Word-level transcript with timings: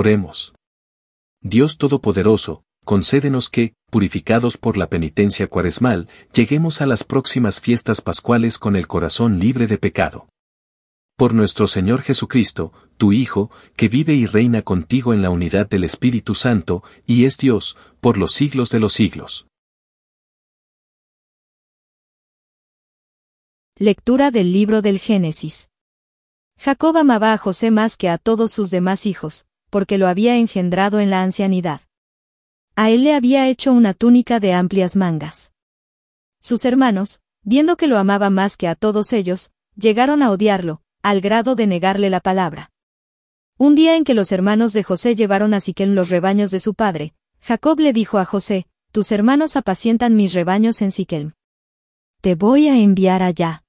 Oremos. 0.00 0.54
Dios 1.42 1.76
Todopoderoso, 1.76 2.64
concédenos 2.86 3.50
que, 3.50 3.74
purificados 3.90 4.56
por 4.56 4.78
la 4.78 4.88
penitencia 4.88 5.46
cuaresmal, 5.46 6.08
lleguemos 6.32 6.80
a 6.80 6.86
las 6.86 7.04
próximas 7.04 7.60
fiestas 7.60 8.00
pascuales 8.00 8.56
con 8.56 8.76
el 8.76 8.86
corazón 8.86 9.38
libre 9.38 9.66
de 9.66 9.76
pecado. 9.76 10.26
Por 11.18 11.34
nuestro 11.34 11.66
Señor 11.66 12.00
Jesucristo, 12.00 12.72
tu 12.96 13.12
Hijo, 13.12 13.50
que 13.76 13.90
vive 13.90 14.14
y 14.14 14.24
reina 14.24 14.62
contigo 14.62 15.12
en 15.12 15.20
la 15.20 15.28
unidad 15.28 15.68
del 15.68 15.84
Espíritu 15.84 16.32
Santo, 16.34 16.82
y 17.04 17.26
es 17.26 17.36
Dios, 17.36 17.76
por 18.00 18.16
los 18.16 18.32
siglos 18.32 18.70
de 18.70 18.80
los 18.80 18.94
siglos. 18.94 19.48
Lectura 23.76 24.30
del 24.30 24.50
libro 24.54 24.80
del 24.80 24.98
Génesis. 24.98 25.68
Jacob 26.58 26.96
amaba 26.96 27.34
a 27.34 27.36
José 27.36 27.70
más 27.70 27.98
que 27.98 28.08
a 28.08 28.16
todos 28.16 28.50
sus 28.50 28.70
demás 28.70 29.04
hijos, 29.04 29.44
porque 29.70 29.98
lo 29.98 30.08
había 30.08 30.36
engendrado 30.36 31.00
en 31.00 31.10
la 31.10 31.22
ancianidad. 31.22 31.82
A 32.76 32.90
él 32.90 33.04
le 33.04 33.14
había 33.14 33.48
hecho 33.48 33.72
una 33.72 33.94
túnica 33.94 34.40
de 34.40 34.52
amplias 34.52 34.96
mangas. 34.96 35.52
Sus 36.40 36.64
hermanos, 36.64 37.20
viendo 37.42 37.76
que 37.76 37.86
lo 37.86 37.98
amaba 37.98 38.30
más 38.30 38.56
que 38.56 38.68
a 38.68 38.74
todos 38.74 39.12
ellos, 39.12 39.50
llegaron 39.76 40.22
a 40.22 40.30
odiarlo, 40.30 40.82
al 41.02 41.20
grado 41.20 41.54
de 41.54 41.66
negarle 41.66 42.10
la 42.10 42.20
palabra. 42.20 42.70
Un 43.58 43.74
día 43.74 43.96
en 43.96 44.04
que 44.04 44.14
los 44.14 44.32
hermanos 44.32 44.72
de 44.72 44.82
José 44.82 45.14
llevaron 45.14 45.54
a 45.54 45.60
Siquem 45.60 45.94
los 45.94 46.08
rebaños 46.08 46.50
de 46.50 46.60
su 46.60 46.74
padre, 46.74 47.14
Jacob 47.40 47.78
le 47.80 47.92
dijo 47.92 48.18
a 48.18 48.24
José, 48.24 48.66
Tus 48.92 49.12
hermanos 49.12 49.56
apacientan 49.56 50.16
mis 50.16 50.32
rebaños 50.32 50.82
en 50.82 50.92
Siquem. 50.92 51.32
Te 52.20 52.34
voy 52.34 52.68
a 52.68 52.78
enviar 52.78 53.22
allá. 53.22 53.62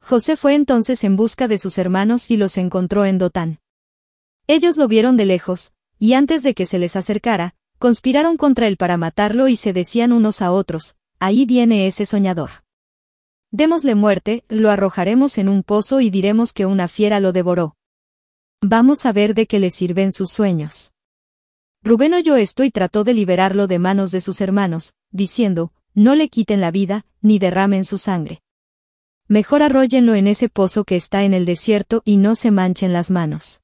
José 0.00 0.36
fue 0.36 0.54
entonces 0.54 1.04
en 1.04 1.16
busca 1.16 1.46
de 1.48 1.58
sus 1.58 1.78
hermanos 1.78 2.30
y 2.30 2.36
los 2.36 2.58
encontró 2.58 3.04
en 3.04 3.18
Dotán. 3.18 3.60
Ellos 4.54 4.76
lo 4.76 4.86
vieron 4.86 5.16
de 5.16 5.24
lejos, 5.24 5.72
y 5.98 6.12
antes 6.12 6.42
de 6.42 6.52
que 6.52 6.66
se 6.66 6.78
les 6.78 6.94
acercara, 6.94 7.54
conspiraron 7.78 8.36
contra 8.36 8.66
él 8.66 8.76
para 8.76 8.98
matarlo 8.98 9.48
y 9.48 9.56
se 9.56 9.72
decían 9.72 10.12
unos 10.12 10.42
a 10.42 10.52
otros, 10.52 10.94
ahí 11.18 11.46
viene 11.46 11.86
ese 11.86 12.04
soñador. 12.04 12.50
Démosle 13.50 13.94
muerte, 13.94 14.44
lo 14.50 14.68
arrojaremos 14.68 15.38
en 15.38 15.48
un 15.48 15.62
pozo 15.62 16.02
y 16.02 16.10
diremos 16.10 16.52
que 16.52 16.66
una 16.66 16.86
fiera 16.86 17.18
lo 17.18 17.32
devoró. 17.32 17.76
Vamos 18.60 19.06
a 19.06 19.12
ver 19.14 19.32
de 19.32 19.46
qué 19.46 19.58
le 19.58 19.70
sirven 19.70 20.12
sus 20.12 20.30
sueños. 20.30 20.92
Rubén 21.82 22.12
oyó 22.12 22.36
esto 22.36 22.62
y 22.62 22.70
trató 22.70 23.04
de 23.04 23.14
liberarlo 23.14 23.66
de 23.68 23.78
manos 23.78 24.10
de 24.10 24.20
sus 24.20 24.42
hermanos, 24.42 24.92
diciendo, 25.12 25.72
no 25.94 26.14
le 26.14 26.28
quiten 26.28 26.60
la 26.60 26.70
vida, 26.70 27.06
ni 27.22 27.38
derramen 27.38 27.86
su 27.86 27.96
sangre. 27.96 28.42
Mejor 29.28 29.62
arróllenlo 29.62 30.14
en 30.14 30.26
ese 30.26 30.50
pozo 30.50 30.84
que 30.84 30.96
está 30.96 31.24
en 31.24 31.32
el 31.32 31.46
desierto 31.46 32.02
y 32.04 32.18
no 32.18 32.34
se 32.34 32.50
manchen 32.50 32.92
las 32.92 33.10
manos. 33.10 33.61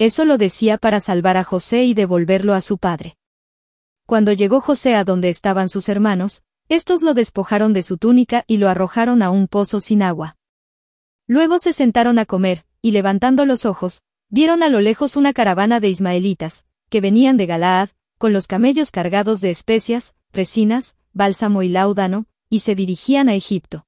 Eso 0.00 0.24
lo 0.24 0.38
decía 0.38 0.78
para 0.78 0.98
salvar 0.98 1.36
a 1.36 1.44
José 1.44 1.84
y 1.84 1.92
devolverlo 1.92 2.54
a 2.54 2.62
su 2.62 2.78
padre. 2.78 3.18
Cuando 4.06 4.32
llegó 4.32 4.62
José 4.62 4.94
a 4.94 5.04
donde 5.04 5.28
estaban 5.28 5.68
sus 5.68 5.90
hermanos, 5.90 6.42
estos 6.70 7.02
lo 7.02 7.12
despojaron 7.12 7.74
de 7.74 7.82
su 7.82 7.98
túnica 7.98 8.44
y 8.46 8.56
lo 8.56 8.70
arrojaron 8.70 9.20
a 9.20 9.28
un 9.28 9.46
pozo 9.46 9.78
sin 9.78 10.00
agua. 10.00 10.38
Luego 11.26 11.58
se 11.58 11.74
sentaron 11.74 12.18
a 12.18 12.24
comer, 12.24 12.64
y 12.80 12.92
levantando 12.92 13.44
los 13.44 13.66
ojos, 13.66 14.00
vieron 14.30 14.62
a 14.62 14.70
lo 14.70 14.80
lejos 14.80 15.16
una 15.16 15.34
caravana 15.34 15.80
de 15.80 15.90
ismaelitas, 15.90 16.64
que 16.88 17.02
venían 17.02 17.36
de 17.36 17.44
Galaad, 17.44 17.90
con 18.16 18.32
los 18.32 18.46
camellos 18.46 18.90
cargados 18.90 19.42
de 19.42 19.50
especias, 19.50 20.14
resinas, 20.32 20.96
bálsamo 21.12 21.62
y 21.62 21.68
láudano, 21.68 22.24
y 22.48 22.60
se 22.60 22.74
dirigían 22.74 23.28
a 23.28 23.34
Egipto. 23.34 23.84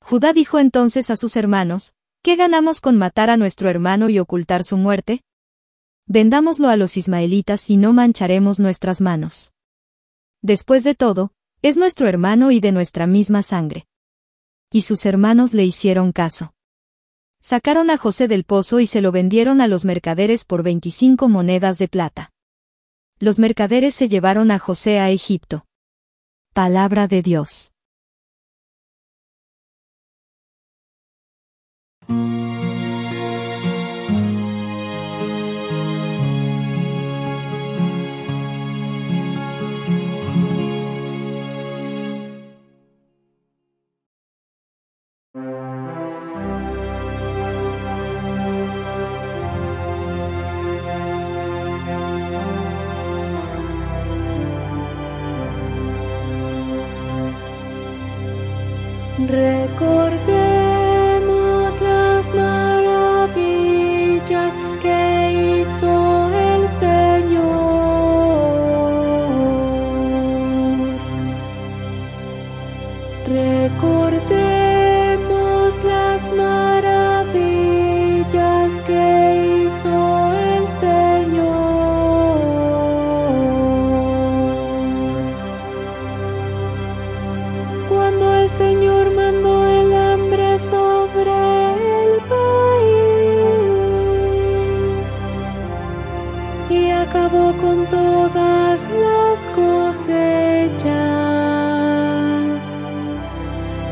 Judá 0.00 0.32
dijo 0.32 0.58
entonces 0.58 1.08
a 1.08 1.16
sus 1.16 1.36
hermanos, 1.36 1.94
¿qué 2.22 2.36
ganamos 2.36 2.80
con 2.80 2.96
matar 2.96 3.30
a 3.30 3.36
nuestro 3.36 3.68
hermano 3.70 4.08
y 4.08 4.18
ocultar 4.18 4.64
su 4.64 4.76
muerte? 4.76 5.22
Vendámoslo 6.06 6.68
a 6.68 6.76
los 6.76 6.96
ismaelitas 6.96 7.70
y 7.70 7.76
no 7.76 7.92
mancharemos 7.92 8.58
nuestras 8.58 9.00
manos. 9.00 9.52
Después 10.42 10.84
de 10.84 10.94
todo, 10.94 11.32
es 11.62 11.76
nuestro 11.76 12.08
hermano 12.08 12.50
y 12.50 12.60
de 12.60 12.72
nuestra 12.72 13.06
misma 13.06 13.42
sangre. 13.42 13.86
Y 14.72 14.82
sus 14.82 15.06
hermanos 15.06 15.54
le 15.54 15.64
hicieron 15.64 16.12
caso. 16.12 16.52
Sacaron 17.40 17.90
a 17.90 17.96
José 17.96 18.28
del 18.28 18.44
pozo 18.44 18.80
y 18.80 18.86
se 18.86 19.00
lo 19.00 19.12
vendieron 19.12 19.60
a 19.60 19.66
los 19.66 19.84
mercaderes 19.84 20.44
por 20.44 20.62
25 20.62 21.28
monedas 21.28 21.78
de 21.78 21.88
plata. 21.88 22.32
Los 23.18 23.38
mercaderes 23.38 23.94
se 23.94 24.08
llevaron 24.08 24.50
a 24.50 24.58
José 24.58 24.98
a 24.98 25.10
Egipto. 25.10 25.66
Palabra 26.52 27.06
de 27.06 27.22
Dios. 27.22 27.69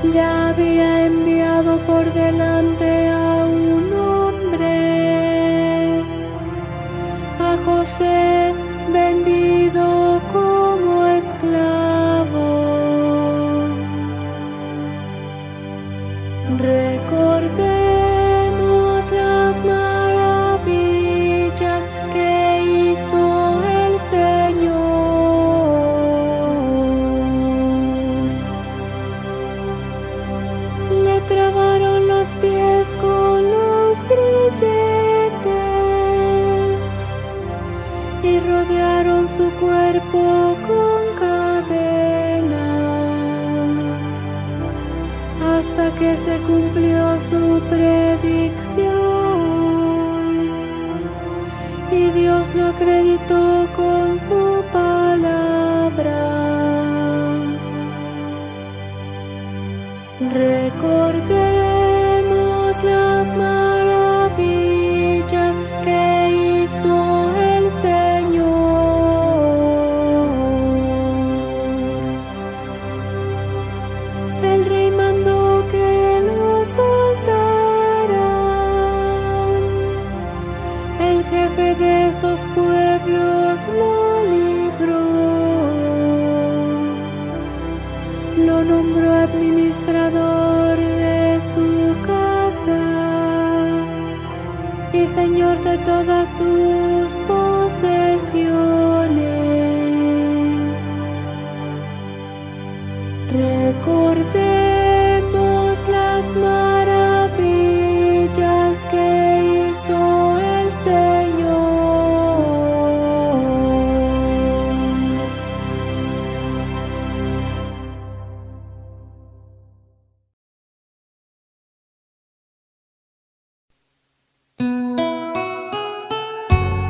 Ya 0.05 0.49
había 0.49 1.07
enviado 1.07 1.79
por 1.87 2.13
delante 2.13 2.58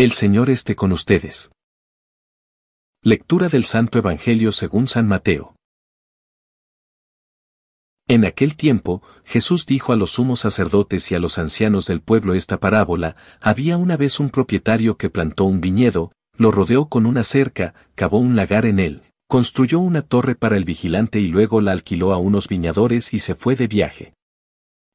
El 0.00 0.12
Señor 0.12 0.48
esté 0.48 0.76
con 0.76 0.92
ustedes. 0.92 1.50
Lectura 3.02 3.50
del 3.50 3.66
Santo 3.66 3.98
Evangelio 3.98 4.50
según 4.50 4.86
San 4.86 5.06
Mateo. 5.06 5.56
En 8.08 8.24
aquel 8.24 8.56
tiempo, 8.56 9.02
Jesús 9.26 9.66
dijo 9.66 9.92
a 9.92 9.96
los 9.96 10.12
sumos 10.12 10.40
sacerdotes 10.40 11.12
y 11.12 11.16
a 11.16 11.18
los 11.18 11.36
ancianos 11.36 11.84
del 11.84 12.00
pueblo 12.00 12.32
esta 12.32 12.58
parábola, 12.58 13.14
había 13.42 13.76
una 13.76 13.98
vez 13.98 14.20
un 14.20 14.30
propietario 14.30 14.96
que 14.96 15.10
plantó 15.10 15.44
un 15.44 15.60
viñedo, 15.60 16.12
lo 16.34 16.50
rodeó 16.50 16.88
con 16.88 17.04
una 17.04 17.22
cerca, 17.22 17.74
cavó 17.94 18.20
un 18.20 18.36
lagar 18.36 18.64
en 18.64 18.78
él, 18.78 19.02
construyó 19.28 19.80
una 19.80 20.00
torre 20.00 20.34
para 20.34 20.56
el 20.56 20.64
vigilante 20.64 21.20
y 21.20 21.26
luego 21.28 21.60
la 21.60 21.72
alquiló 21.72 22.14
a 22.14 22.16
unos 22.16 22.48
viñadores 22.48 23.12
y 23.12 23.18
se 23.18 23.34
fue 23.34 23.54
de 23.54 23.66
viaje. 23.66 24.14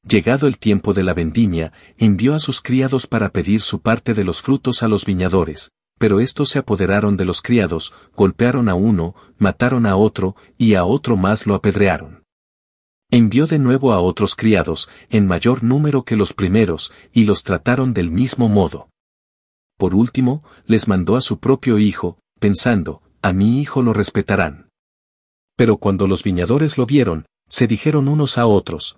Llegado 0.07 0.47
el 0.47 0.59
tiempo 0.59 0.93
de 0.93 1.03
la 1.03 1.15
vendimia, 1.15 1.73
envió 1.97 2.35
a 2.35 2.39
sus 2.39 2.61
criados 2.61 3.07
para 3.07 3.29
pedir 3.29 3.61
su 3.61 3.81
parte 3.81 4.13
de 4.13 4.23
los 4.23 4.41
frutos 4.41 4.83
a 4.83 4.87
los 4.87 5.03
viñadores, 5.03 5.71
pero 5.97 6.19
estos 6.19 6.49
se 6.49 6.59
apoderaron 6.59 7.17
de 7.17 7.25
los 7.25 7.41
criados, 7.41 7.91
golpearon 8.15 8.69
a 8.69 8.75
uno, 8.75 9.15
mataron 9.39 9.87
a 9.87 9.95
otro, 9.95 10.35
y 10.59 10.75
a 10.75 10.85
otro 10.85 11.17
más 11.17 11.47
lo 11.47 11.55
apedrearon. 11.55 12.23
Envió 13.09 13.47
de 13.47 13.57
nuevo 13.57 13.93
a 13.93 13.99
otros 13.99 14.35
criados, 14.35 14.89
en 15.09 15.25
mayor 15.25 15.63
número 15.63 16.03
que 16.03 16.15
los 16.15 16.33
primeros, 16.33 16.93
y 17.11 17.25
los 17.25 17.43
trataron 17.43 17.93
del 17.93 18.11
mismo 18.11 18.47
modo. 18.47 18.89
Por 19.77 19.95
último, 19.95 20.43
les 20.67 20.87
mandó 20.87 21.15
a 21.15 21.21
su 21.21 21.39
propio 21.39 21.79
hijo, 21.79 22.19
pensando, 22.39 23.01
a 23.23 23.33
mi 23.33 23.59
hijo 23.59 23.81
lo 23.81 23.91
respetarán. 23.91 24.69
Pero 25.57 25.77
cuando 25.77 26.07
los 26.07 26.23
viñadores 26.23 26.77
lo 26.77 26.85
vieron, 26.85 27.25
se 27.47 27.67
dijeron 27.67 28.07
unos 28.07 28.37
a 28.37 28.45
otros, 28.45 28.97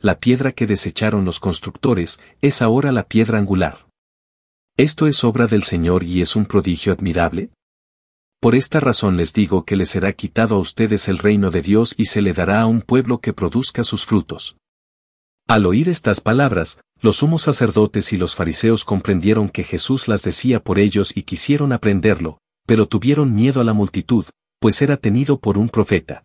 la 0.00 0.18
piedra 0.18 0.52
que 0.52 0.66
desecharon 0.66 1.24
los 1.24 1.40
constructores, 1.40 2.20
es 2.40 2.62
ahora 2.62 2.92
la 2.92 3.04
piedra 3.04 3.38
angular? 3.38 3.86
¿Esto 4.76 5.06
es 5.06 5.24
obra 5.24 5.46
del 5.46 5.62
Señor 5.62 6.04
y 6.04 6.22
es 6.22 6.36
un 6.36 6.46
prodigio 6.46 6.92
admirable? 6.92 7.50
Por 8.40 8.54
esta 8.54 8.80
razón 8.80 9.18
les 9.18 9.34
digo 9.34 9.66
que 9.66 9.76
les 9.76 9.90
será 9.90 10.14
quitado 10.14 10.56
a 10.56 10.58
ustedes 10.58 11.08
el 11.08 11.18
reino 11.18 11.50
de 11.50 11.60
Dios 11.60 11.94
y 11.98 12.06
se 12.06 12.22
le 12.22 12.32
dará 12.32 12.62
a 12.62 12.66
un 12.66 12.80
pueblo 12.80 13.18
que 13.18 13.34
produzca 13.34 13.84
sus 13.84 14.06
frutos. 14.06 14.56
Al 15.46 15.66
oír 15.66 15.90
estas 15.90 16.22
palabras, 16.22 16.80
los 17.02 17.16
sumos 17.16 17.42
sacerdotes 17.42 18.14
y 18.14 18.16
los 18.16 18.34
fariseos 18.34 18.84
comprendieron 18.84 19.50
que 19.50 19.64
Jesús 19.64 20.08
las 20.08 20.22
decía 20.22 20.60
por 20.60 20.78
ellos 20.78 21.14
y 21.14 21.24
quisieron 21.24 21.72
aprenderlo, 21.72 22.38
pero 22.66 22.86
tuvieron 22.86 23.34
miedo 23.34 23.60
a 23.60 23.64
la 23.64 23.74
multitud, 23.74 24.24
pues 24.60 24.80
era 24.80 24.96
tenido 24.96 25.38
por 25.38 25.58
un 25.58 25.68
profeta. 25.68 26.24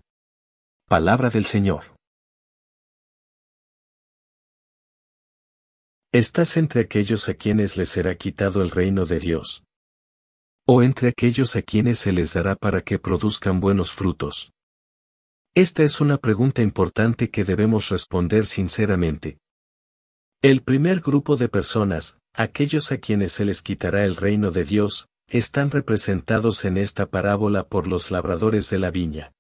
Palabra 0.88 1.30
del 1.30 1.46
Señor. 1.46 1.95
¿Estás 6.16 6.56
entre 6.56 6.80
aquellos 6.80 7.28
a 7.28 7.34
quienes 7.34 7.76
les 7.76 7.90
será 7.90 8.16
quitado 8.16 8.64
el 8.64 8.72
reino 8.72 9.06
de 9.06 9.20
Dios? 9.20 9.66
¿O 10.66 10.82
entre 10.82 11.10
aquellos 11.10 11.58
a 11.58 11.62
quienes 11.62 12.00
se 12.00 12.14
les 12.14 12.34
dará 12.34 12.56
para 12.56 12.84
que 12.84 13.00
produzcan 13.00 13.60
buenos 13.60 13.92
frutos? 13.92 14.54
Esta 15.56 15.84
es 15.84 16.00
una 16.00 16.18
pregunta 16.18 16.62
importante 16.62 17.30
que 17.32 17.44
debemos 17.44 17.90
responder 17.90 18.46
sinceramente. 18.46 19.40
El 20.42 20.64
primer 20.64 21.02
grupo 21.02 21.36
de 21.36 21.50
personas, 21.50 22.18
aquellos 22.34 22.94
a 22.94 22.98
quienes 23.00 23.34
se 23.34 23.44
les 23.44 23.62
quitará 23.62 24.06
el 24.06 24.16
reino 24.16 24.52
de 24.52 24.64
Dios, 24.64 25.10
están 25.28 25.70
representados 25.70 26.64
en 26.64 26.78
esta 26.78 27.08
parábola 27.08 27.68
por 27.68 27.90
los 27.90 28.10
labradores 28.10 28.70
de 28.70 28.80
la 28.80 28.90
viña. 28.90 29.34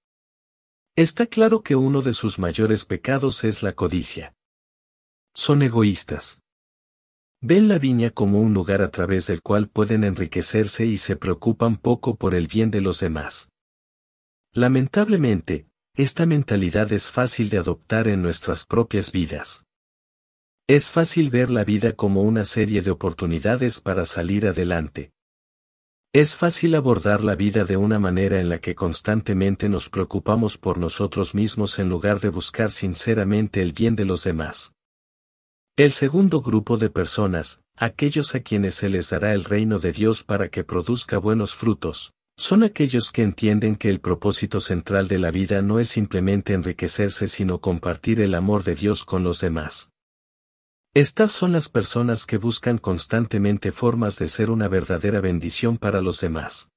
Está 0.98 1.25
claro 1.25 1.63
que 1.63 1.77
uno 1.77 2.01
de 2.01 2.12
sus 2.12 2.38
mayores 2.38 2.84
pecados 2.84 3.46
es 3.46 3.63
la 3.63 3.72
codicia. 3.72 4.36
Son 5.34 5.62
egoístas. 5.62 6.41
Ven 7.47 7.67
la 7.67 7.77
viña 7.77 8.09
como 8.09 8.41
un 8.41 8.55
lugar 8.55 8.81
a 8.81 8.89
través 8.89 9.27
del 9.27 9.43
cual 9.43 9.69
pueden 9.69 10.03
enriquecerse 10.03 10.87
y 10.87 10.97
se 10.97 11.15
preocupan 11.15 11.77
poco 11.77 12.15
por 12.15 12.33
el 12.33 12.47
bien 12.47 12.71
de 12.71 12.81
los 12.81 13.01
demás. 13.01 13.49
Lamentablemente, 14.51 15.67
esta 15.95 16.25
mentalidad 16.25 16.91
es 16.91 17.11
fácil 17.11 17.51
de 17.51 17.59
adoptar 17.59 18.07
en 18.07 18.23
nuestras 18.23 18.65
propias 18.65 19.11
vidas. 19.11 19.63
Es 20.67 20.89
fácil 20.89 21.29
ver 21.29 21.51
la 21.51 21.63
vida 21.63 21.93
como 21.93 22.23
una 22.23 22.45
serie 22.45 22.81
de 22.81 22.89
oportunidades 22.89 23.79
para 23.79 24.07
salir 24.07 24.47
adelante. 24.47 25.11
Es 26.13 26.35
fácil 26.35 26.73
abordar 26.73 27.23
la 27.23 27.35
vida 27.35 27.63
de 27.63 27.77
una 27.77 27.99
manera 27.99 28.41
en 28.41 28.49
la 28.49 28.57
que 28.57 28.73
constantemente 28.73 29.69
nos 29.69 29.89
preocupamos 29.89 30.57
por 30.57 30.79
nosotros 30.79 31.35
mismos 31.35 31.77
en 31.77 31.89
lugar 31.89 32.19
de 32.21 32.29
buscar 32.29 32.71
sinceramente 32.71 33.61
el 33.61 33.71
bien 33.73 33.95
de 33.95 34.05
los 34.05 34.23
demás. 34.23 34.75
El 35.77 35.91
segundo 35.91 36.39
grupo 36.39 36.77
de 36.77 36.89
personas, 36.89 37.60
aquellos 37.75 38.34
a 38.34 38.39
quienes 38.39 38.75
se 38.75 38.88
les 38.88 39.10
dará 39.10 39.34
el 39.34 39.44
reino 39.44 39.77
de 39.77 39.91
Dios 39.91 40.24
para 40.24 40.48
que 40.48 40.63
produzca 40.63 41.17
buenos 41.17 41.53
frutos, 41.53 42.13
son 42.38 42.63
aquellos 42.63 43.12
que 43.12 43.24
entienden 43.24 43.75
que 43.75 43.89
el 43.89 44.00
propósito 44.00 44.62
central 44.62 45.10
de 45.10 45.20
la 45.20 45.32
vida 45.32 45.62
no 45.62 45.82
es 45.82 45.89
simplemente 45.89 46.53
enriquecerse 46.53 47.27
sino 47.27 47.60
compartir 47.60 48.22
el 48.22 48.36
amor 48.36 48.63
de 48.63 48.75
Dios 48.75 49.03
con 49.03 49.25
los 49.25 49.41
demás. 49.41 49.89
Estas 50.94 51.34
son 51.34 51.51
las 51.51 51.67
personas 51.67 52.25
que 52.25 52.38
buscan 52.38 52.77
constantemente 52.77 53.74
formas 53.74 54.17
de 54.17 54.29
ser 54.29 54.51
una 54.51 54.70
verdadera 54.70 55.20
bendición 55.20 55.77
para 55.77 56.00
los 56.00 56.22
demás. 56.22 56.70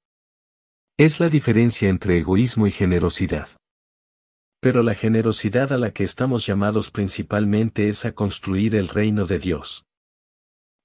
Es 0.97 1.21
la 1.21 1.29
diferencia 1.29 1.87
entre 1.87 2.17
egoísmo 2.17 2.67
y 2.67 2.71
generosidad. 2.71 3.47
Pero 4.61 4.83
la 4.83 4.93
generosidad 4.93 5.71
a 5.71 5.77
la 5.77 5.91
que 5.91 6.03
estamos 6.03 6.45
llamados 6.45 6.91
principalmente 6.91 7.87
es 7.87 8.05
a 8.05 8.11
construir 8.11 8.75
el 8.75 8.89
reino 8.89 9.25
de 9.25 9.39
Dios. 9.39 9.85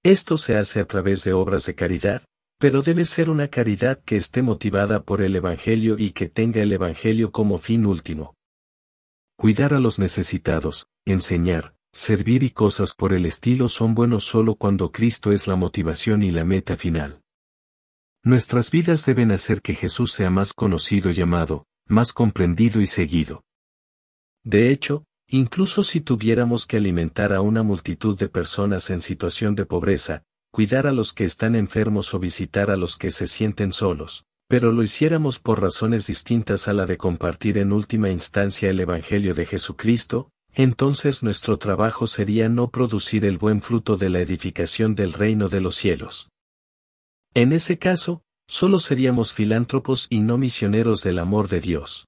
Esto 0.04 0.38
se 0.38 0.56
hace 0.56 0.80
a 0.80 0.86
través 0.86 1.24
de 1.24 1.32
obras 1.32 1.66
de 1.66 1.74
caridad, 1.74 2.22
pero 2.58 2.82
debe 2.82 3.04
ser 3.04 3.30
una 3.30 3.48
caridad 3.48 4.00
que 4.04 4.16
esté 4.16 4.42
motivada 4.42 5.02
por 5.02 5.22
el 5.22 5.34
Evangelio 5.34 5.96
y 5.98 6.12
que 6.12 6.28
tenga 6.28 6.62
el 6.62 6.72
Evangelio 6.72 7.32
como 7.32 7.58
fin 7.58 7.84
último. 7.84 8.34
Cuidar 9.36 9.74
a 9.74 9.80
los 9.80 9.98
necesitados, 9.98 10.86
enseñar, 11.04 11.74
servir 11.92 12.42
y 12.42 12.50
cosas 12.50 12.94
por 12.94 13.12
el 13.12 13.26
estilo 13.26 13.68
son 13.68 13.94
buenos 13.94 14.24
solo 14.24 14.54
cuando 14.54 14.92
Cristo 14.92 15.32
es 15.32 15.46
la 15.46 15.56
motivación 15.56 16.22
y 16.22 16.30
la 16.30 16.44
meta 16.44 16.76
final. 16.76 17.20
Nuestras 18.22 18.70
vidas 18.70 19.04
deben 19.04 19.32
hacer 19.32 19.60
que 19.60 19.74
Jesús 19.74 20.12
sea 20.12 20.30
más 20.30 20.52
conocido 20.52 21.10
y 21.10 21.20
amado, 21.20 21.66
más 21.86 22.12
comprendido 22.12 22.80
y 22.80 22.86
seguido. 22.86 23.42
De 24.44 24.70
hecho, 24.70 25.04
incluso 25.26 25.82
si 25.82 26.00
tuviéramos 26.00 26.66
que 26.66 26.76
alimentar 26.76 27.32
a 27.32 27.40
una 27.40 27.62
multitud 27.62 28.16
de 28.18 28.28
personas 28.28 28.90
en 28.90 29.00
situación 29.00 29.54
de 29.54 29.64
pobreza, 29.64 30.22
cuidar 30.52 30.86
a 30.86 30.92
los 30.92 31.12
que 31.12 31.24
están 31.24 31.56
enfermos 31.56 32.12
o 32.14 32.18
visitar 32.18 32.70
a 32.70 32.76
los 32.76 32.96
que 32.96 33.10
se 33.10 33.26
sienten 33.26 33.72
solos, 33.72 34.26
pero 34.48 34.70
lo 34.70 34.82
hiciéramos 34.82 35.40
por 35.40 35.62
razones 35.62 36.06
distintas 36.06 36.68
a 36.68 36.74
la 36.74 36.84
de 36.86 36.98
compartir 36.98 37.58
en 37.58 37.72
última 37.72 38.10
instancia 38.10 38.68
el 38.68 38.78
Evangelio 38.78 39.34
de 39.34 39.46
Jesucristo, 39.46 40.30
entonces 40.52 41.22
nuestro 41.22 41.58
trabajo 41.58 42.06
sería 42.06 42.48
no 42.48 42.68
producir 42.68 43.24
el 43.24 43.38
buen 43.38 43.62
fruto 43.62 43.96
de 43.96 44.10
la 44.10 44.20
edificación 44.20 44.94
del 44.94 45.14
reino 45.14 45.48
de 45.48 45.60
los 45.60 45.74
cielos. 45.74 46.28
En 47.32 47.52
ese 47.52 47.78
caso, 47.78 48.22
solo 48.46 48.78
seríamos 48.78 49.32
filántropos 49.32 50.06
y 50.10 50.20
no 50.20 50.38
misioneros 50.38 51.02
del 51.02 51.18
amor 51.18 51.48
de 51.48 51.60
Dios. 51.60 52.06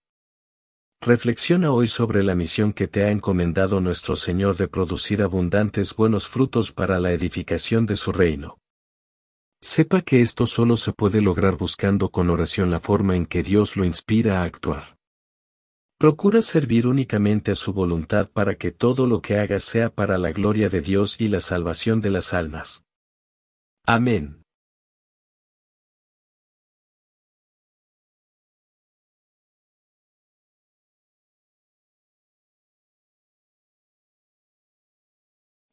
Reflexiona 1.00 1.71
hoy 1.71 1.87
sobre 1.87 2.23
la 2.23 2.35
misión 2.35 2.73
que 2.73 2.88
te 2.88 3.05
ha 3.05 3.11
encomendado 3.11 3.81
nuestro 3.81 4.17
Señor 4.17 4.57
de 4.57 4.67
producir 4.67 5.23
abundantes 5.23 5.95
buenos 5.95 6.29
frutos 6.29 6.73
para 6.73 6.99
la 6.99 7.12
edificación 7.12 7.87
de 7.87 7.97
su 7.97 8.12
reino. 8.12 8.59
Sepa 9.61 10.03
que 10.03 10.21
esto 10.21 10.47
solo 10.47 10.76
se 10.76 10.93
puede 10.93 11.21
lograr 11.21 11.57
buscando 11.57 12.11
con 12.11 12.31
oración 12.31 12.71
la 12.71 12.81
forma 12.81 13.17
en 13.17 13.26
que 13.26 13.43
Dios 13.43 13.76
lo 13.76 13.85
inspira 13.85 14.43
a 14.43 14.45
actuar. 14.45 14.97
Procura 15.99 16.43
servir 16.43 16.87
únicamente 16.87 17.53
a 17.53 17.55
su 17.55 17.73
voluntad 17.73 18.29
para 18.31 18.57
que 18.57 18.71
todo 18.71 19.07
lo 19.07 19.23
que 19.23 19.38
hagas 19.38 19.65
sea 19.65 19.91
para 19.91 20.19
la 20.19 20.31
gloria 20.31 20.69
de 20.69 20.81
Dios 20.81 21.21
y 21.21 21.29
la 21.29 21.41
salvación 21.41 22.00
de 22.00 22.11
las 22.11 22.35
almas. 22.35 22.85
Amén. 23.87 24.46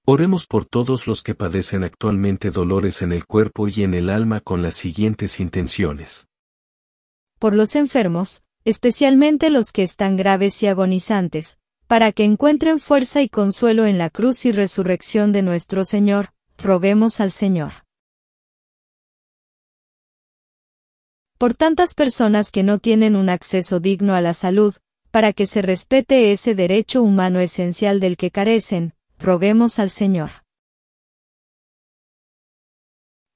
Oremos 0.05 0.47
por 0.47 0.65
todos 0.65 1.07
los 1.07 1.23
que 1.23 1.33
padecen 1.33 1.85
actualmente 1.85 2.51
dolores 2.51 3.01
en 3.01 3.13
el 3.13 3.25
cuerpo 3.25 3.69
y 3.69 3.83
en 3.83 3.93
el 3.93 4.09
alma 4.09 4.41
con 4.41 4.61
las 4.61 4.75
siguientes 4.75 5.39
intenciones. 5.39 6.27
por 7.39 7.55
los 7.55 7.75
enfermos, 7.75 8.41
especialmente 8.65 9.49
los 9.49 9.71
que 9.71 9.83
están 9.83 10.17
graves 10.17 10.61
y 10.61 10.67
agonizantes, 10.67 11.57
para 11.87 12.11
que 12.11 12.23
encuentren 12.23 12.79
fuerza 12.79 13.21
y 13.21 13.29
consuelo 13.29 13.85
en 13.85 13.97
la 13.97 14.09
cruz 14.09 14.45
y 14.45 14.51
resurrección 14.51 15.31
de 15.31 15.41
nuestro 15.41 15.85
Señor, 15.85 16.33
roguemos 16.57 17.19
al 17.19 17.31
Señor. 17.31 17.71
Por 21.37 21.53
tantas 21.53 21.93
personas 21.93 22.51
que 22.51 22.63
no 22.63 22.79
tienen 22.79 23.15
un 23.15 23.29
acceso 23.29 23.79
digno 23.79 24.15
a 24.15 24.21
la 24.21 24.33
salud, 24.33 24.73
para 25.11 25.31
que 25.33 25.45
se 25.45 25.61
respete 25.61 26.31
ese 26.31 26.55
derecho 26.55 27.03
humano 27.03 27.39
esencial 27.39 27.99
del 27.99 28.15
que 28.15 28.31
carecen, 28.31 28.93
roguemos 29.23 29.79
al 29.79 29.89
Señor. 29.89 30.29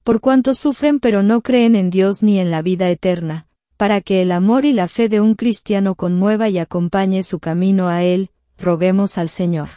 Por 0.04 0.20
cuanto 0.20 0.54
sufren 0.54 1.00
pero 1.00 1.22
no 1.22 1.40
creen 1.40 1.74
en 1.74 1.90
Dios 1.90 2.22
ni 2.22 2.38
en 2.38 2.50
la 2.50 2.62
vida 2.62 2.90
eterna, 2.90 3.48
para 3.76 4.00
que 4.00 4.22
el 4.22 4.32
amor 4.32 4.64
y 4.64 4.72
la 4.72 4.86
fe 4.86 5.08
de 5.08 5.20
un 5.20 5.34
cristiano 5.34 5.94
conmueva 5.94 6.48
y 6.48 6.58
acompañe 6.58 7.22
su 7.22 7.40
camino 7.40 7.88
a 7.88 8.04
Él, 8.04 8.30
roguemos 8.58 9.18
al 9.18 9.28
Señor. 9.28 9.68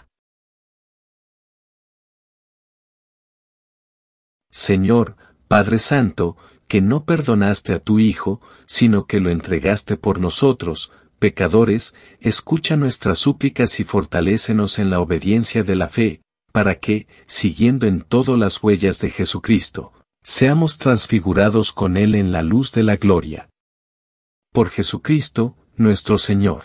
Señor, 4.50 5.16
Padre 5.48 5.78
Santo, 5.78 6.36
que 6.68 6.82
no 6.82 7.06
perdonaste 7.06 7.74
a 7.74 7.80
tu 7.80 8.00
Hijo, 8.00 8.42
sino 8.66 9.06
que 9.06 9.22
lo 9.22 9.30
entregaste 9.30 9.96
por 9.96 10.20
nosotros, 10.20 10.92
pecadores, 11.22 11.94
escucha 12.20 12.76
nuestras 12.76 13.20
súplicas 13.20 13.80
y 13.80 13.84
fortalécenos 13.84 14.80
en 14.80 14.90
la 14.90 15.00
obediencia 15.00 15.62
de 15.62 15.76
la 15.76 15.88
fe, 15.88 16.22
para 16.52 16.80
que, 16.80 17.08
siguiendo 17.28 17.86
en 17.86 18.02
todo 18.02 18.38
las 18.38 18.62
huellas 18.62 19.00
de 19.00 19.12
Jesucristo, 19.12 19.94
seamos 20.24 20.80
transfigurados 20.80 21.74
con 21.74 21.96
Él 21.96 22.16
en 22.16 22.32
la 22.32 22.42
luz 22.42 22.72
de 22.72 22.82
la 22.82 22.96
gloria. 22.96 23.50
Por 24.52 24.72
Jesucristo, 24.72 25.56
nuestro 25.76 26.18
Señor. 26.18 26.64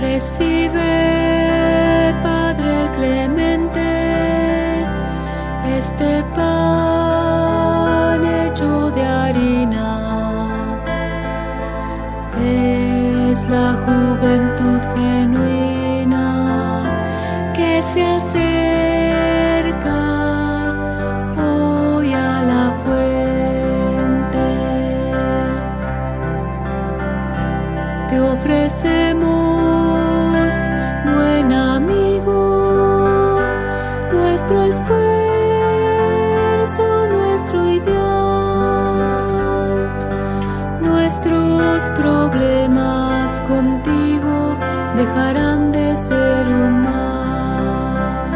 Recibe, 0.00 1.17
este 5.88 6.22
pan 6.36 8.20
hecho 8.42 8.90
de 8.90 9.02
harina. 9.02 9.88
Es 12.36 13.48
la 13.48 13.68
juventud 13.86 14.80
genuina 14.96 16.26
que 17.56 17.72
se 17.82 18.02
acerca 18.18 20.00
hoy 21.46 22.08
a 22.12 22.42
la 22.52 22.64
fuente. 22.82 24.46
Te 28.08 28.16
ofrecemos 28.20 29.37
problemas 41.98 43.42
contigo 43.42 44.56
dejarán 44.96 45.72
de 45.72 45.96
ser 45.96 46.46
un 46.48 46.82
mal. 46.82 48.28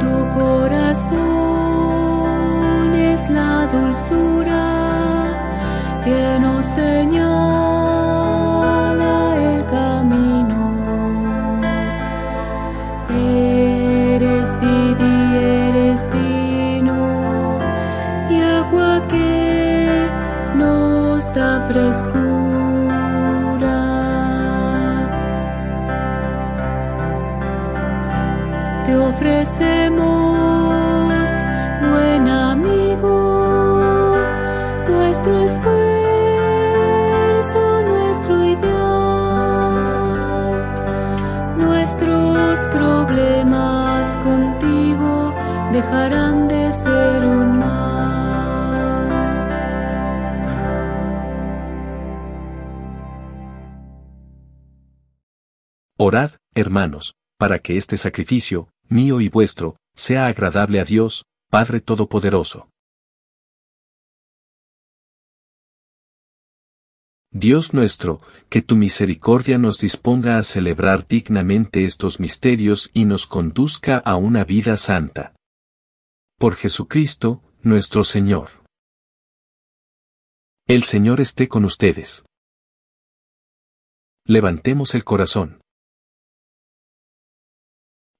Tu 0.00 0.14
corazón 0.40 1.20
es 2.94 3.28
la 3.28 3.66
dulzura 3.66 4.62
que 6.04 6.38
nos 6.40 6.64
señala 6.66 7.23
Orad, 56.06 56.32
hermanos, 56.54 57.14
para 57.38 57.60
que 57.60 57.78
este 57.78 57.96
sacrificio, 57.96 58.68
mío 58.90 59.22
y 59.22 59.30
vuestro, 59.30 59.76
sea 59.94 60.26
agradable 60.26 60.78
a 60.78 60.84
Dios, 60.84 61.24
Padre 61.48 61.80
Todopoderoso. 61.80 62.68
Dios 67.32 67.72
nuestro, 67.72 68.20
que 68.50 68.60
tu 68.60 68.76
misericordia 68.76 69.56
nos 69.56 69.78
disponga 69.78 70.36
a 70.36 70.42
celebrar 70.42 71.08
dignamente 71.08 71.84
estos 71.84 72.20
misterios 72.20 72.90
y 72.92 73.06
nos 73.06 73.26
conduzca 73.26 73.96
a 73.96 74.16
una 74.16 74.44
vida 74.44 74.76
santa. 74.76 75.34
Por 76.38 76.56
Jesucristo, 76.56 77.42
nuestro 77.62 78.04
Señor. 78.04 78.50
El 80.66 80.84
Señor 80.84 81.22
esté 81.22 81.48
con 81.48 81.64
ustedes. 81.64 82.26
Levantemos 84.26 84.94
el 84.94 85.04
corazón. 85.04 85.63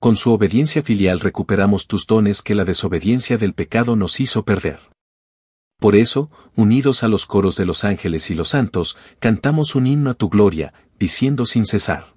Con 0.00 0.14
su 0.14 0.32
obediencia 0.32 0.80
filial 0.84 1.18
recuperamos 1.18 1.88
tus 1.88 2.06
dones 2.06 2.40
que 2.42 2.54
la 2.54 2.64
desobediencia 2.64 3.36
del 3.36 3.52
pecado 3.52 3.96
nos 3.96 4.20
hizo 4.20 4.44
perder. 4.44 4.78
Por 5.80 5.96
eso, 5.96 6.30
unidos 6.54 7.02
a 7.02 7.08
los 7.08 7.26
coros 7.26 7.56
de 7.56 7.64
los 7.64 7.84
ángeles 7.84 8.30
y 8.30 8.34
los 8.34 8.50
santos, 8.50 8.96
cantamos 9.18 9.74
un 9.74 9.88
himno 9.88 10.10
a 10.10 10.14
tu 10.14 10.28
gloria, 10.28 10.72
diciendo 11.00 11.46
sin 11.46 11.66
cesar. 11.66 12.14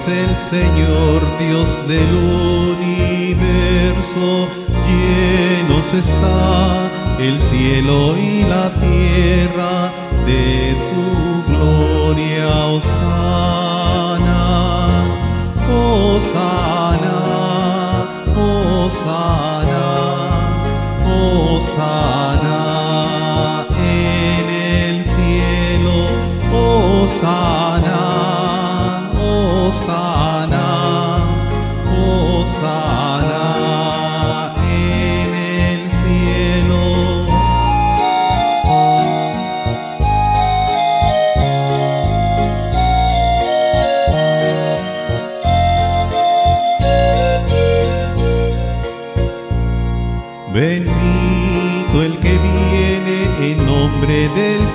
Es 0.00 0.08
el 0.08 0.36
Señor 0.50 1.38
Dios 1.38 1.88
del 1.88 2.14
universo, 2.68 4.26
llenos 4.86 5.94
está 5.94 6.90
el 7.18 7.40
cielo 7.42 8.16
y 8.16 8.42
la 8.44 8.70
tierra 8.80 9.90
de 10.26 10.76
su 10.88 11.44
gloria, 11.48 12.48
Osana, 12.76 14.44
Osana, 15.68 17.18
Osana, 18.36 19.86
Osana 21.06 22.67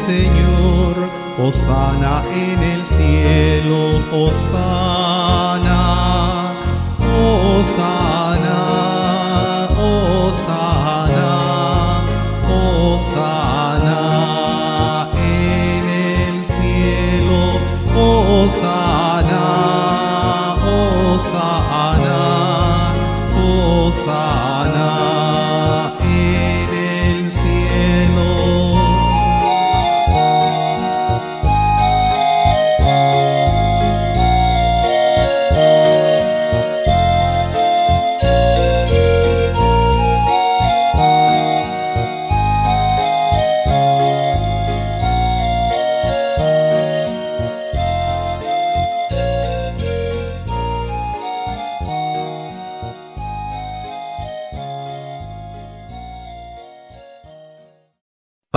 Señor, 0.05 0.95
Osana 1.41 2.23
en 2.29 2.61
el 2.61 2.85
cielo, 2.85 4.01
Osana, 4.11 5.81
Osana, 7.53 8.59
Osana, 9.79 11.31
Osana 12.99 13.99
en 15.15 15.83
el 15.87 16.45
cielo, 16.45 17.41
Osana, 17.95 19.12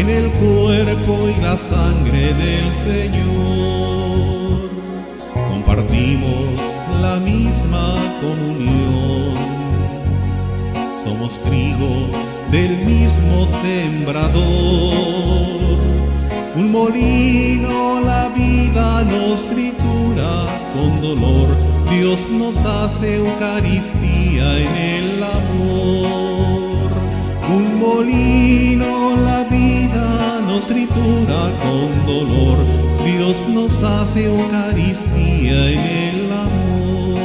en 0.00 0.08
el 0.08 0.30
cuerpo 0.30 1.28
y 1.28 1.40
la 1.42 1.58
sangre 1.58 2.32
del 2.32 2.74
Señor. 2.74 4.70
Compartimos 5.50 6.58
la 7.02 7.16
misma 7.16 7.96
comunión. 8.22 9.34
Somos 11.04 11.38
trigo 11.42 12.08
del 12.50 12.78
mismo 12.86 13.46
sembrador. 13.46 14.40
Un 16.56 16.72
molino 16.72 18.00
la 18.00 18.28
vida 18.28 19.04
nos 19.04 19.44
tritura 19.44 20.46
con 20.74 21.00
dolor. 21.02 21.48
Dios 21.90 22.30
nos 22.30 22.56
hace 22.64 23.16
Eucaristía 23.16 24.58
en 24.60 24.76
el 24.76 25.22
amor. 25.22 26.90
Un 27.54 27.78
molino 27.78 29.16
la 29.16 29.44
vida 29.44 29.69
tritura 30.66 31.52
con 31.62 32.06
dolor. 32.06 32.58
Dios 33.04 33.46
nos 33.48 33.82
hace 33.82 34.24
Eucaristía 34.26 35.70
en 35.70 35.78
el 35.78 36.32
amor. 36.32 37.20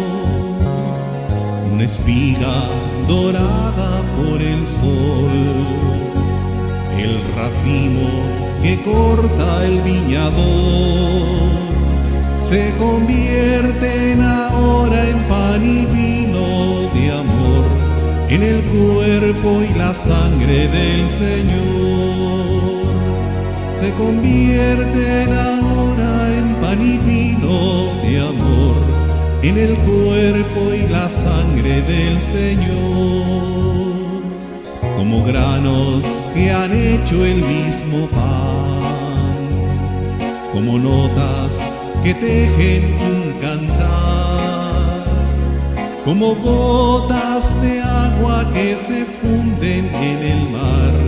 Una 1.71 1.83
espiga 1.83 2.69
dorada 3.07 4.01
por 4.17 4.41
el 4.41 4.65
sol. 4.67 5.31
El 6.97 7.21
racimo 7.35 8.09
que 8.61 8.81
corta 8.83 9.65
el 9.65 9.81
viñador 9.81 11.55
se 12.39 12.73
convierten 12.77 14.21
ahora 14.21 15.09
en 15.09 15.17
pan 15.23 15.63
y 15.63 15.85
vino 15.85 16.89
de 16.93 17.11
amor 17.11 17.65
en 18.29 18.43
el 18.43 18.63
cuerpo 18.63 19.61
y 19.61 19.73
la 19.77 19.93
sangre 19.93 20.67
del 20.67 21.09
Señor. 21.09 22.54
Se 23.85 23.91
convierten 23.91 25.31
ahora 25.31 26.33
en 26.33 26.55
pan 26.55 26.81
y 26.81 26.97
vino 27.05 27.93
de 28.01 28.19
amor 28.19 28.77
en 29.43 29.57
el 29.59 29.75
cuerpo 29.75 30.73
y 30.73 30.87
la 30.89 31.07
sangre 31.07 31.83
del 31.83 32.19
Señor, 32.19 33.27
como 34.97 35.23
granos 35.23 36.03
que 36.33 36.51
han 36.51 36.73
hecho 36.73 37.23
el 37.23 37.43
mismo 37.43 38.07
pan, 38.07 38.81
como 40.51 40.79
notas 40.79 41.69
que 42.03 42.15
tejen 42.15 42.85
un 42.95 43.33
cantar, 43.39 45.05
como 46.03 46.33
gotas 46.33 47.61
de 47.61 47.81
agua 47.81 48.49
que 48.51 48.75
se 48.77 49.05
funden 49.05 49.93
en 49.93 50.23
el 50.23 50.49
mar, 50.49 51.04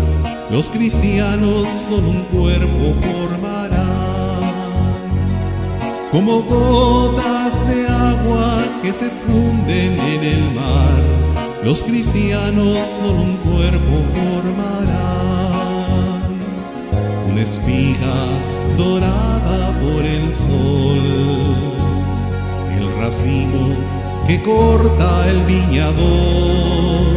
los 0.51 0.69
cristianos 0.69 1.67
son 1.67 2.05
un 2.05 2.21
cuerpo 2.23 2.95
formarán 3.01 4.07
como 6.11 6.41
gotas 6.41 7.67
de 7.67 7.85
agua 7.87 8.63
que 8.81 8.93
se 8.93 9.09
funden 9.09 9.99
en 9.99 10.23
el 10.23 10.51
mar, 10.51 11.03
los 11.65 11.83
cristianos 11.83 12.87
son 12.87 13.17
un 13.19 13.35
cuerpo 13.37 14.05
formarán, 14.15 15.41
una 17.29 17.41
espiga 17.41 18.15
dorada 18.77 19.69
por 19.81 20.05
el 20.05 20.33
sol, 20.33 21.03
el 22.79 22.87
racimo 23.01 23.75
que 24.27 24.41
corta 24.41 25.29
el 25.29 25.39
viñador, 25.43 27.16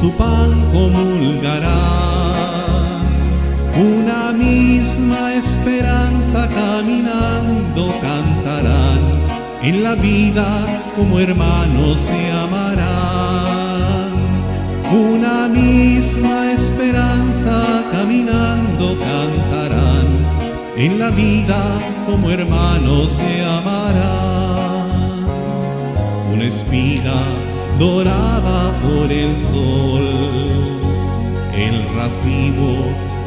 su 0.00 0.10
pan 0.12 0.50
comulgarán 0.72 1.70
una 3.76 4.32
misma 4.32 5.34
esperanza 5.34 6.48
caminando 6.48 7.92
cantarán, 8.00 9.00
en 9.62 9.82
la 9.82 9.94
vida 9.96 10.66
como 10.96 11.20
hermanos 11.20 12.00
se 12.00 12.32
amarán. 12.32 14.10
Una 14.90 15.48
misma 15.48 16.52
esperanza 16.52 17.84
caminando 17.92 18.96
cantarán, 18.98 20.06
en 20.76 20.98
la 20.98 21.10
vida 21.10 21.78
como 22.06 22.30
hermanos 22.30 23.12
se 23.12 23.44
amarán. 23.44 25.26
Una 26.32 26.44
espiga 26.44 27.22
dorada 27.80 28.72
por 28.82 29.10
el 29.10 29.38
sol, 29.38 30.06
el 31.56 31.76
racimo 31.96 32.74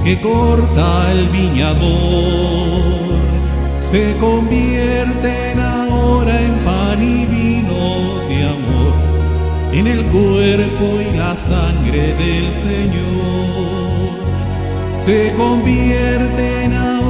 que 0.03 0.21
corta 0.21 1.11
el 1.11 1.27
viñador 1.29 3.13
se 3.79 4.15
convierten 4.17 5.59
ahora 5.59 6.39
en 6.39 6.59
pan 6.59 7.01
y 7.01 7.25
vino 7.25 8.19
de 8.29 8.43
amor 8.43 8.93
en 9.71 9.87
el 9.87 10.03
cuerpo 10.05 10.85
y 11.01 11.17
la 11.17 11.35
sangre 11.35 12.13
del 12.13 12.45
Señor. 12.67 14.13
Se 15.01 15.33
convierten 15.35 16.73
ahora 16.73 17.02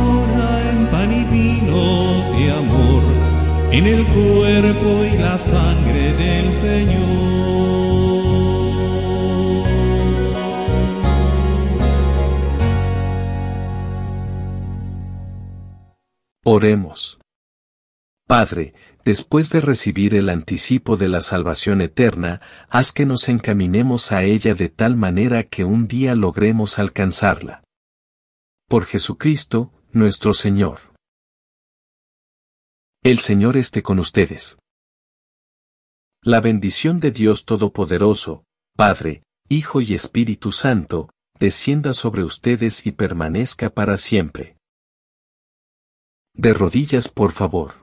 en 3.74 3.88
el 3.88 4.06
cuerpo 4.06 5.04
y 5.04 5.18
la 5.18 5.40
sangre 5.40 6.14
del 6.14 6.54
Señor. 6.54 7.34
Oremos. 16.46 17.20
Padre, 18.28 18.76
después 19.04 19.50
de 19.50 19.60
recibir 19.60 20.14
el 20.14 20.30
anticipo 20.30 20.96
de 20.96 21.08
la 21.08 21.22
salvación 21.22 21.82
eterna, 21.82 22.42
haz 22.70 22.92
que 22.92 23.08
nos 23.08 23.28
encaminemos 23.28 24.12
a 24.12 24.22
ella 24.24 24.54
de 24.54 24.70
tal 24.70 24.96
manera 24.96 25.44
que 25.44 25.66
un 25.66 25.88
día 25.88 26.14
logremos 26.14 26.78
alcanzarla. 26.78 27.64
Por 28.70 28.86
Jesucristo, 28.86 29.72
nuestro 29.92 30.34
Señor. 30.34 30.93
El 33.06 33.20
Señor 33.20 33.58
esté 33.58 33.84
con 33.84 33.99
ustedes. 33.99 34.58
La 36.22 36.39
bendición 36.39 37.01
de 37.01 37.12
Dios 37.12 37.43
Todopoderoso, 37.43 38.45
Padre, 38.78 39.24
Hijo 39.49 39.82
y 39.82 39.93
Espíritu 39.93 40.54
Santo, 40.54 41.10
descienda 41.38 41.93
sobre 41.93 42.24
ustedes 42.24 42.88
y 42.88 42.93
permanezca 42.93 43.72
para 43.72 43.97
siempre. 43.97 44.56
De 46.34 46.54
rodillas, 46.54 47.10
por 47.10 47.34
favor. 47.34 47.83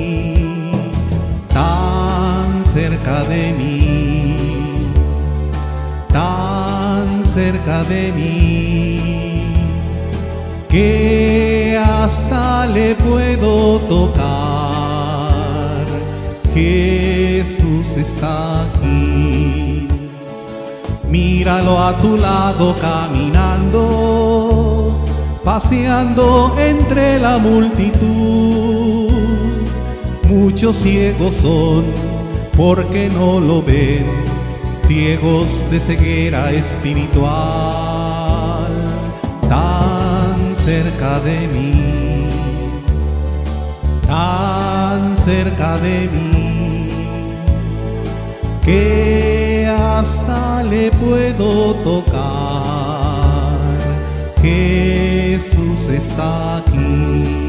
cerca 3.01 3.23
de 3.23 3.53
mí, 3.53 4.35
tan 6.13 7.25
cerca 7.25 7.83
de 7.83 8.11
mí, 8.11 9.55
que 10.69 11.79
hasta 11.83 12.67
le 12.67 12.93
puedo 12.95 13.79
tocar. 13.81 14.21
Jesús 16.53 17.97
está 17.97 18.65
aquí, 18.65 19.87
míralo 21.07 21.79
a 21.79 21.97
tu 22.01 22.17
lado 22.17 22.75
caminando 22.79 23.81
paseando 25.43 26.55
entre 26.59 27.17
la 27.19 27.39
multitud. 27.39 29.09
Muchos 30.29 30.77
ciegos 30.77 31.33
son 31.33 32.10
porque 32.61 33.09
no 33.09 33.39
lo 33.39 33.63
ven, 33.63 34.05
ciegos 34.85 35.67
de 35.71 35.79
ceguera 35.79 36.51
espiritual, 36.51 37.31
tan 39.49 40.55
cerca 40.57 41.19
de 41.21 41.47
mí, 41.47 42.27
tan 44.05 45.17
cerca 45.25 45.79
de 45.79 46.07
mí, 46.07 46.89
que 48.63 49.67
hasta 49.67 50.61
le 50.61 50.91
puedo 50.91 51.73
tocar. 51.77 53.57
Jesús 54.39 55.89
está 55.89 56.57
aquí. 56.57 57.40